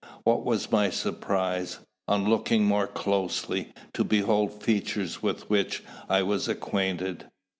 What 0.23 0.43
was 0.43 0.71
my 0.71 0.89
surprise, 0.89 1.77
on 2.07 2.27
looking 2.27 2.65
more 2.65 2.87
closely, 2.87 3.71
to 3.93 4.03
behold 4.03 4.63
features 4.63 5.21
with 5.21 5.47
which 5.47 5.83
I 6.09 6.23
was 6.23 6.47
acquainted! 6.47 7.29